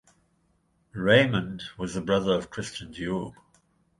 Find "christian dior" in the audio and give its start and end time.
2.49-3.35